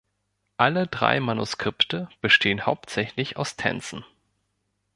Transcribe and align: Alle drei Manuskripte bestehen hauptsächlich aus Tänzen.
Alle 0.57 0.87
drei 0.87 1.19
Manuskripte 1.19 2.09
bestehen 2.21 2.65
hauptsächlich 2.65 3.37
aus 3.37 3.55
Tänzen. 3.55 4.03